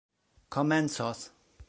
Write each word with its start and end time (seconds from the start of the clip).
komencos 0.55 1.19